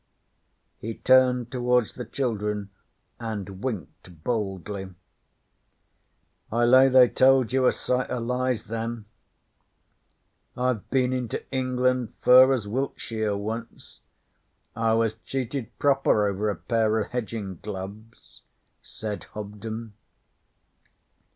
He 0.79 0.95
turned 0.95 1.51
towards 1.51 1.93
the 1.93 2.05
children 2.05 2.71
and 3.19 3.63
winked 3.63 4.23
boldly. 4.23 4.95
'I 6.51 6.65
lay 6.65 6.89
they 6.89 7.07
told 7.07 7.53
you 7.53 7.67
a 7.67 7.71
sight 7.71 8.09
o' 8.09 8.17
lies, 8.17 8.63
then. 8.63 9.05
I've 10.57 10.89
been 10.89 11.13
into 11.13 11.47
England 11.51 12.15
fur 12.19 12.51
as 12.51 12.65
Wiltsheer 12.65 13.37
once. 13.37 13.99
I 14.75 14.93
was 14.93 15.13
cheated 15.19 15.69
proper 15.77 16.27
over 16.27 16.49
a 16.49 16.55
pair 16.55 16.97
of 16.97 17.11
hedgin' 17.11 17.59
gloves,' 17.61 18.41
said 18.81 19.25
Hobden. 19.35 19.93